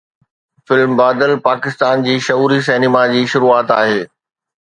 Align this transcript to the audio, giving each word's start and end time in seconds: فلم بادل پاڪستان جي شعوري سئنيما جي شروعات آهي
فلم 0.69 0.91
بادل 1.01 1.33
پاڪستان 1.47 2.05
جي 2.07 2.15
شعوري 2.29 2.57
سئنيما 2.69 3.03
جي 3.13 3.21
شروعات 3.35 3.75
آهي 3.77 4.01